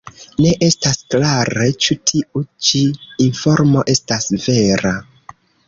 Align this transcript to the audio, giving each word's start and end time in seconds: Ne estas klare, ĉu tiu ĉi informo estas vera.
Ne 0.43 0.51
estas 0.67 0.95
klare, 1.15 1.67
ĉu 1.87 1.97
tiu 2.13 2.43
ĉi 2.69 2.83
informo 3.29 3.87
estas 3.97 4.29
vera. 4.49 4.99